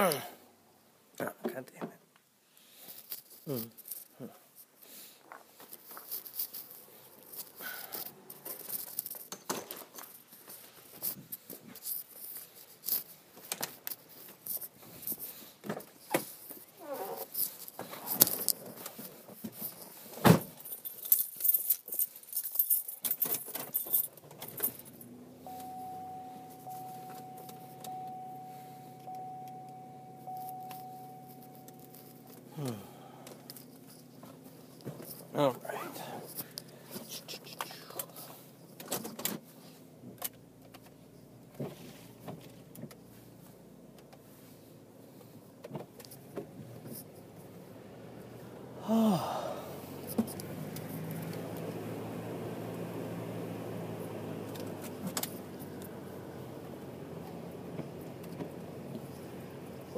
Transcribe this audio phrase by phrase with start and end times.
[0.00, 0.22] 嗯。
[1.52, 1.90] 看对面。
[3.46, 3.70] 嗯。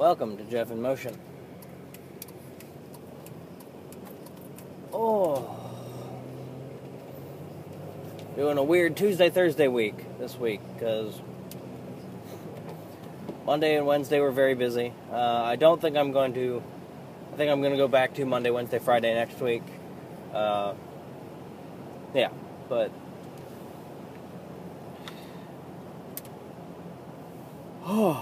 [0.03, 1.17] Welcome to Jeff in Motion.
[4.91, 5.49] Oh.
[8.35, 11.21] Doing a weird Tuesday, Thursday week this week because
[13.45, 14.91] Monday and Wednesday were very busy.
[15.09, 16.61] Uh, I don't think I'm going to.
[17.31, 19.63] I think I'm going to go back to Monday, Wednesday, Friday next week.
[20.33, 20.73] Uh,
[22.13, 22.27] yeah,
[22.67, 22.91] but.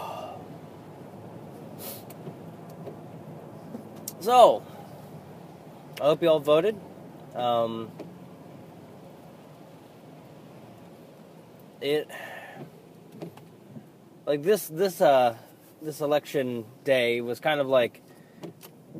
[4.21, 4.63] so,
[5.99, 6.75] I hope you all voted.
[7.35, 7.91] Um,
[11.81, 12.07] it
[14.25, 15.35] like this this uh
[15.81, 18.01] this election day was kind of like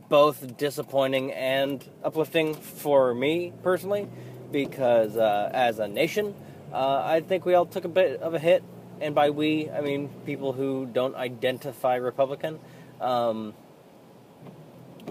[0.10, 4.10] both disappointing and uplifting for me personally
[4.52, 6.34] because uh, as a nation
[6.74, 8.64] uh, I think we all took a bit of a hit
[9.00, 12.60] and by we I mean people who don't identify Republican
[13.00, 13.54] um,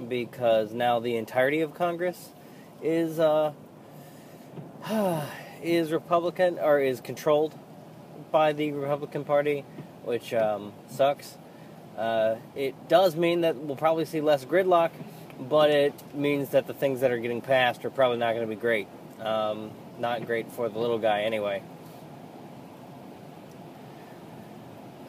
[0.08, 2.30] because now the entirety of Congress
[2.82, 3.52] is uh,
[5.62, 7.54] is Republican or is controlled
[8.30, 9.64] by the Republican Party,
[10.04, 11.36] which um, sucks.
[11.96, 14.90] Uh, it does mean that we'll probably see less gridlock,
[15.38, 18.54] but it means that the things that are getting passed are probably not going to
[18.54, 18.88] be great.
[19.20, 21.62] Um, not great for the little guy, anyway.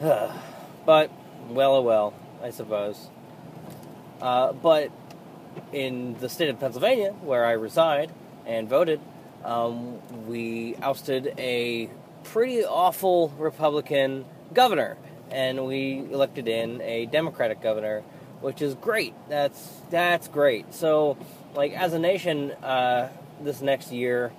[0.00, 1.10] but,
[1.48, 3.08] well, oh well, I suppose.
[4.22, 4.90] Uh, but
[5.72, 8.12] in the state of Pennsylvania, where I reside
[8.46, 9.00] and voted,
[9.44, 11.90] um, we ousted a
[12.22, 14.24] pretty awful Republican
[14.54, 14.96] governor,
[15.32, 18.02] and we elected in a Democratic governor,
[18.40, 19.12] which is great.
[19.28, 20.72] That's that's great.
[20.72, 21.18] So,
[21.56, 23.08] like as a nation, uh,
[23.42, 24.32] this next year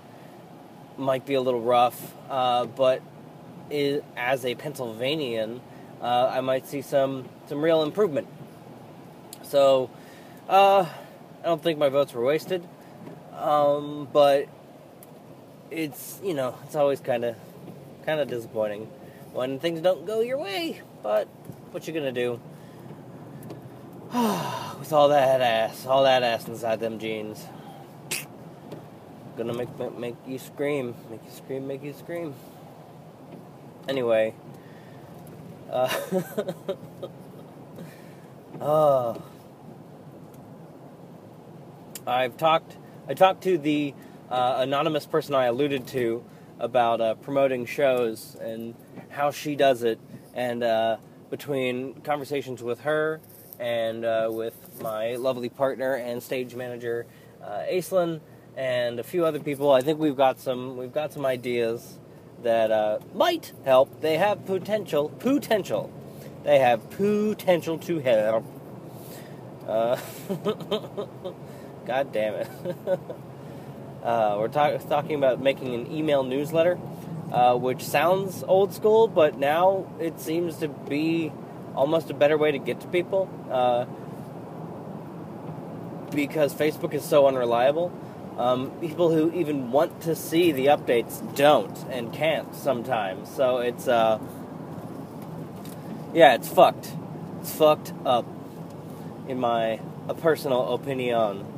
[0.98, 3.02] might be a little rough, uh, but
[3.70, 5.60] is, as a Pennsylvanian,
[6.02, 8.28] uh, I might see some some real improvement.
[9.54, 9.92] So,
[10.50, 10.84] uh,
[11.44, 12.68] I don't think my votes were wasted,
[13.38, 14.48] um, but
[15.70, 17.36] it's you know it's always kind of
[18.04, 18.88] kind of disappointing
[19.32, 20.82] when things don't go your way.
[21.04, 21.28] But
[21.70, 22.40] what you gonna do?
[24.80, 27.46] With all that ass, all that ass inside them jeans,
[29.38, 32.34] gonna make, make make you scream, make you scream, make you scream.
[33.88, 34.34] Anyway,
[35.70, 35.94] uh,
[38.60, 39.14] uh,
[42.06, 42.78] I've talked.
[43.08, 43.94] I talked to the
[44.30, 46.24] uh, anonymous person I alluded to
[46.60, 48.76] about uh, promoting shows and
[49.10, 50.00] how she does it,
[50.34, 50.98] and uh,
[51.30, 53.22] between conversations with her
[53.60, 57.06] and uh, with my lovely partner and stage manager,
[57.44, 58.22] uh, Aislinn,
[58.58, 62.00] and a few other people, I think we've got some we've got some ideas
[62.44, 64.02] that uh, might help.
[64.02, 65.92] They have potential, potential.
[66.44, 68.46] They have potential to help.
[71.86, 72.48] God damn it.
[74.04, 76.78] Uh, we're talk- talking about making an email newsletter,
[77.32, 81.32] uh, which sounds old school, but now it seems to be
[81.74, 83.86] almost a better way to get to people uh,
[86.14, 87.94] because Facebook is so unreliable.
[88.38, 93.34] Um, people who even want to see the updates don't and can't sometimes.
[93.34, 94.20] So it's, uh,
[96.14, 96.92] yeah, it's fucked.
[97.40, 98.26] It's fucked up,
[99.30, 99.80] in my
[100.20, 101.53] personal opinion.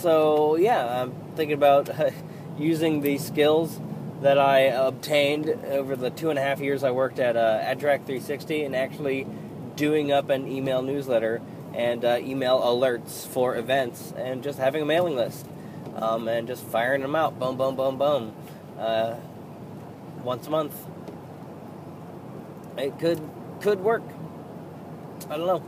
[0.00, 1.90] So yeah, I'm thinking about
[2.58, 3.80] using the skills
[4.22, 8.06] that I obtained over the two and a half years I worked at uh, AdTrack
[8.06, 9.26] 360 and actually
[9.76, 11.40] doing up an email newsletter
[11.74, 15.46] and uh, email alerts for events and just having a mailing list
[15.96, 18.34] um, and just firing them out, boom, boom, boom, boom,
[18.78, 19.16] uh,
[20.22, 20.74] once a month.
[22.76, 23.20] it could
[23.60, 24.02] could work.
[25.28, 25.62] I don't know.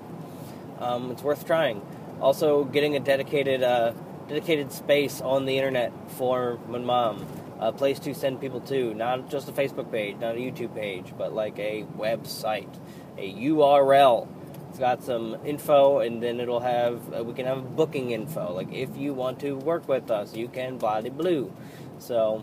[0.80, 1.82] Um, it's worth trying.
[2.20, 3.92] Also, getting a dedicated uh,
[4.28, 7.26] dedicated space on the internet for my mom,
[7.60, 11.12] a place to send people to, not just a Facebook page, not a YouTube page,
[11.16, 12.72] but like a website,
[13.18, 14.28] a URL.
[14.70, 18.52] It's got some info, and then it'll have uh, we can have booking info.
[18.54, 21.52] Like if you want to work with us, you can blah blue.
[21.98, 22.42] So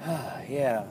[0.48, 0.84] yeah.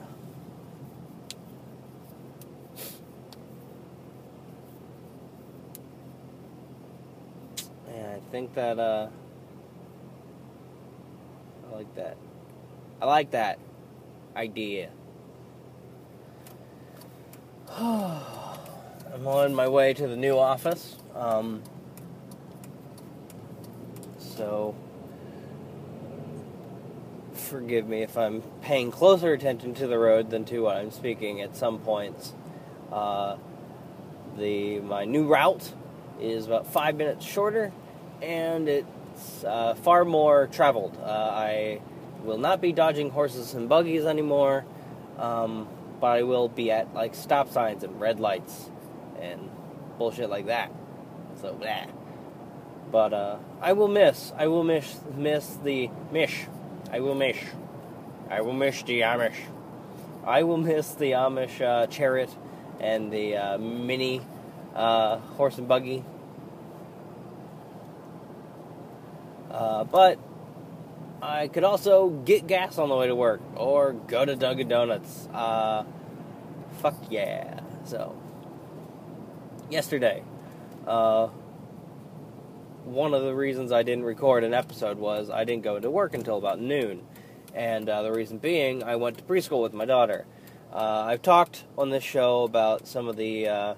[8.30, 9.08] Think that uh
[11.70, 12.16] I like that.
[13.00, 13.58] I like that
[14.34, 14.90] idea.
[17.78, 20.96] I'm on my way to the new office.
[21.14, 21.62] Um,
[24.18, 24.74] so
[27.32, 31.40] forgive me if I'm paying closer attention to the road than to what I'm speaking
[31.40, 32.34] at some points.
[32.92, 33.36] Uh,
[34.36, 35.72] the my new route
[36.20, 37.72] is about five minutes shorter,
[38.22, 40.96] and it's uh, far more traveled.
[41.00, 41.80] Uh, I
[42.22, 44.64] will not be dodging horses and buggies anymore,
[45.18, 45.68] um,
[46.00, 48.70] but I will be at like stop signs and red lights
[49.20, 49.50] and
[49.98, 50.72] bullshit like that.
[51.40, 51.58] So.
[52.90, 54.32] But uh, I will miss.
[54.36, 56.46] I will miss miss the mish
[56.90, 57.36] I will miss.
[58.30, 59.36] I will miss the Amish.
[60.24, 62.30] I will miss the Amish uh, chariot
[62.80, 64.22] and the uh, mini
[64.74, 66.04] uh, horse and buggy.
[69.58, 70.20] Uh, but
[71.20, 75.26] I could also get gas on the way to work or go to Dunkin' Donuts.
[75.32, 75.82] Uh,
[76.80, 77.58] fuck yeah.
[77.84, 78.16] So,
[79.68, 80.22] yesterday,
[80.86, 81.26] uh,
[82.84, 86.14] one of the reasons I didn't record an episode was I didn't go to work
[86.14, 87.02] until about noon.
[87.52, 90.24] And uh, the reason being, I went to preschool with my daughter.
[90.72, 93.74] Uh, I've talked on this show about some of the uh,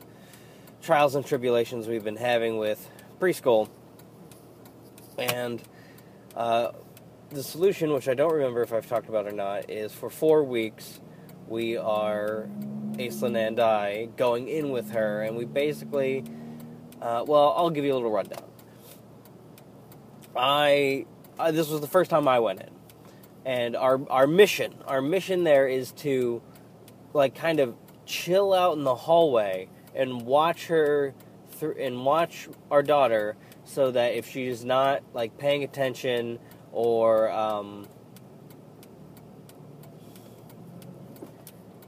[0.82, 3.70] trials and tribulations we've been having with preschool.
[5.18, 5.62] And
[6.36, 6.72] uh,
[7.30, 10.42] the solution, which I don't remember if I've talked about or not, is for four
[10.44, 11.00] weeks
[11.48, 12.48] we are,
[12.92, 16.24] Aislinn and I, going in with her, and we basically,
[17.02, 18.44] uh, well, I'll give you a little rundown.
[20.36, 21.06] I,
[21.38, 22.70] I this was the first time I went in,
[23.44, 26.40] and our our mission our mission there is to
[27.12, 27.74] like kind of
[28.06, 31.14] chill out in the hallway and watch her
[31.50, 33.36] through and watch our daughter
[33.70, 36.38] so that if she's not like paying attention
[36.72, 37.86] or um,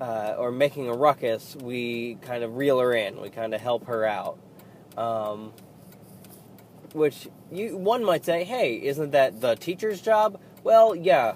[0.01, 3.21] uh, or making a ruckus, we kind of reel her in.
[3.21, 4.39] We kind of help her out.
[4.97, 5.53] Um,
[6.93, 10.41] which you one might say, hey, isn't that the teacher's job?
[10.63, 11.35] Well, yeah.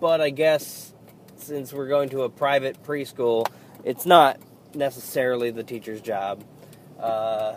[0.00, 0.94] But I guess
[1.36, 3.46] since we're going to a private preschool,
[3.84, 4.38] it's not
[4.74, 6.44] necessarily the teacher's job.
[7.00, 7.56] Uh,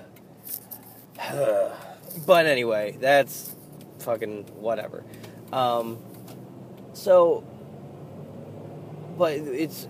[2.25, 3.55] but anyway, that's
[3.99, 5.03] fucking whatever.
[5.51, 5.99] Um,
[6.93, 7.43] so,
[9.17, 9.87] but it's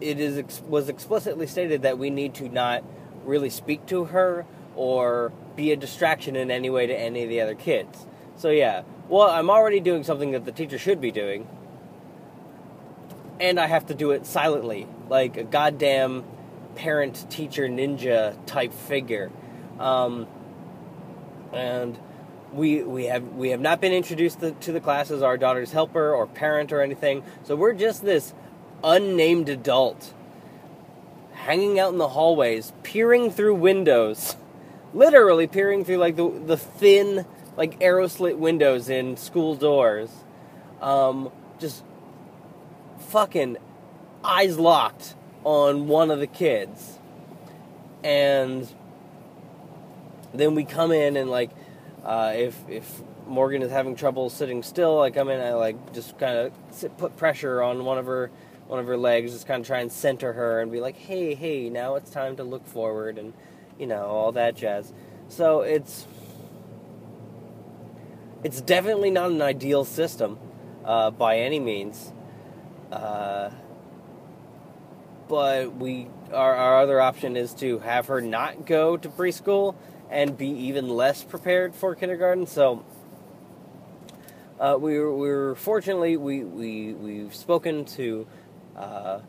[0.00, 2.82] it is was explicitly stated that we need to not
[3.24, 7.40] really speak to her or be a distraction in any way to any of the
[7.40, 8.06] other kids.
[8.36, 11.46] So yeah, well, I'm already doing something that the teacher should be doing,
[13.38, 16.24] and I have to do it silently, like a goddamn
[16.76, 19.30] parent teacher ninja type figure.
[19.80, 20.28] Um,
[21.52, 21.98] and
[22.52, 25.72] we we have we have not been introduced to, to the class as our daughter's
[25.72, 27.24] helper or parent or anything.
[27.42, 28.32] So we're just this
[28.84, 30.14] unnamed adult
[31.32, 34.36] hanging out in the hallways, peering through windows
[34.94, 37.24] literally peering through like the the thin
[37.56, 40.10] like arrow slit windows in school doors,
[40.80, 41.84] um, just
[43.08, 43.56] fucking
[44.24, 46.98] eyes locked on one of the kids,
[48.02, 48.72] and
[50.32, 51.50] then we come in and like
[52.04, 55.92] uh, if if Morgan is having trouble sitting still, I come in and I like
[55.92, 58.30] just kind of put pressure on one of her
[58.66, 61.34] one of her legs, just kind of try and center her and be like, hey,
[61.34, 63.32] hey, now it's time to look forward and
[63.78, 64.92] you know, all that jazz.
[65.28, 66.06] So it's
[68.44, 70.38] it's definitely not an ideal system
[70.84, 72.12] uh, by any means.
[72.90, 73.50] Uh,
[75.28, 79.74] but we our, our other option is to have her not go to preschool
[80.10, 82.46] and be even less prepared for kindergarten.
[82.46, 82.84] So
[84.58, 88.26] uh, we were, we were fortunately we we we've spoken to
[88.76, 89.20] uh,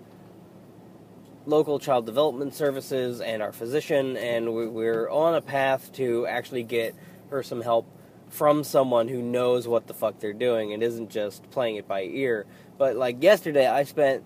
[1.45, 6.95] local child development services and our physician, and we're on a path to actually get
[7.29, 7.88] her some help
[8.29, 12.03] from someone who knows what the fuck they're doing and isn't just playing it by
[12.03, 12.45] ear.
[12.77, 14.23] But like yesterday, I spent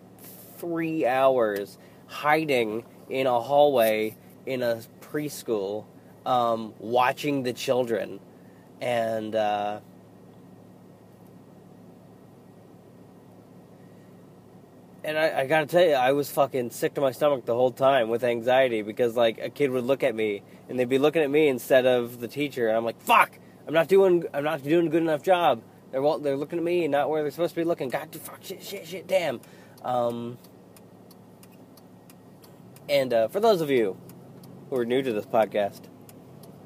[0.58, 5.86] three hours hiding in a hallway in a preschool,
[6.26, 8.20] um, watching the children,
[8.82, 9.36] and.
[9.36, 9.80] Uh,
[15.04, 17.70] and I, I, gotta tell you, I was fucking sick to my stomach the whole
[17.70, 21.22] time with anxiety because like a kid would look at me and they'd be looking
[21.22, 24.64] at me instead of the teacher, and I'm like, fuck, I'm not doing, I'm not
[24.64, 25.62] doing a good enough job.
[25.92, 27.90] They're they're looking at me and not where they're supposed to be looking.
[27.90, 29.40] God, fuck, shit, shit, shit, damn.
[29.84, 30.38] Um,
[32.90, 33.96] and uh, for those of you
[34.70, 35.82] who are new to this podcast,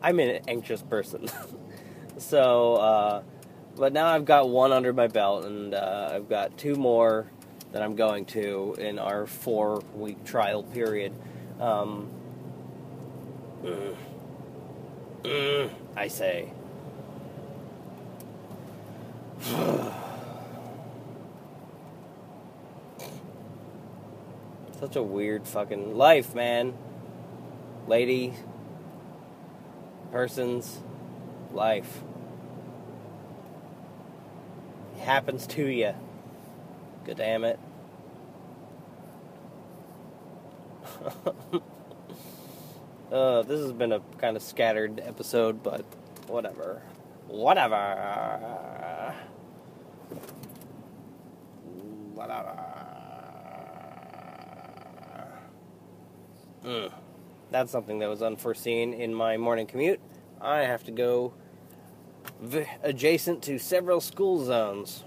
[0.01, 1.27] I'm an anxious person.
[2.18, 3.22] so, uh,
[3.75, 7.27] but now I've got one under my belt, and uh, I've got two more
[7.72, 11.13] that I'm going to in our four week trial period.
[11.60, 12.10] Um,
[13.63, 13.96] mm,
[15.24, 16.51] mm, I say.
[24.79, 26.74] Such a weird fucking life, man.
[27.88, 28.34] Lady,
[30.12, 30.80] person's
[31.54, 32.01] life.
[34.96, 35.94] It happens to you.
[37.06, 37.60] God damn it.
[43.12, 45.86] uh, this has been a kind of scattered episode, but
[46.28, 46.82] whatever.
[47.28, 49.16] Whatever.
[52.13, 52.66] Whatever.
[56.63, 56.92] Mm.
[57.51, 60.00] That's something that was unforeseen in my morning commute.
[60.39, 61.34] I have to go
[62.41, 65.03] v- adjacent to several school zones.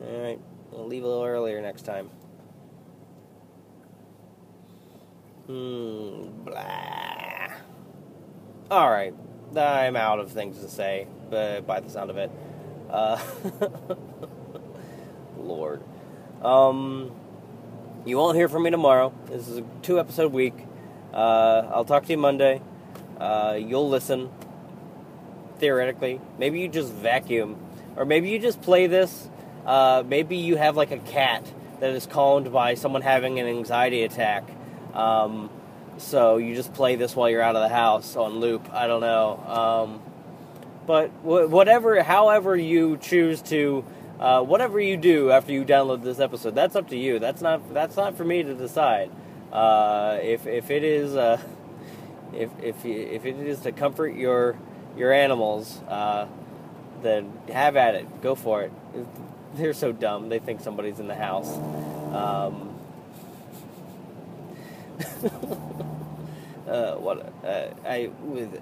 [0.00, 0.40] Alright.
[0.70, 2.10] We'll leave a little earlier next time.
[5.46, 7.48] Hmm, blah.
[8.70, 9.14] Alright,
[9.54, 12.30] I'm out of things to say, but by the sound of it.
[12.88, 13.20] Uh,
[15.36, 15.82] Lord.
[16.40, 17.12] Um,
[18.06, 19.12] you won't hear from me tomorrow.
[19.26, 20.54] This is a two episode week.
[21.12, 22.60] Uh, I'll talk to you Monday.
[23.18, 24.30] Uh, you'll listen.
[25.58, 26.20] Theoretically.
[26.38, 27.56] Maybe you just vacuum.
[27.96, 29.28] Or maybe you just play this
[29.66, 31.50] uh, maybe you have like a cat
[31.80, 34.44] that is calmed by someone having an anxiety attack.
[34.94, 35.50] Um,
[35.98, 38.72] so you just play this while you're out of the house on loop.
[38.72, 39.36] I don't know.
[39.46, 40.02] Um,
[40.86, 43.84] but whatever, however you choose to,
[44.18, 47.20] uh, whatever you do after you download this episode, that's up to you.
[47.20, 49.10] That's not that's not for me to decide.
[49.52, 51.40] Uh, if if it is uh,
[52.32, 54.56] if if if it is to comfort your
[54.96, 56.26] your animals, uh,
[57.02, 58.22] then have at it.
[58.22, 58.72] Go for it
[59.54, 60.28] they're so dumb.
[60.28, 61.56] They think somebody's in the house.
[62.14, 62.68] Um,
[66.68, 68.60] uh, what uh, I with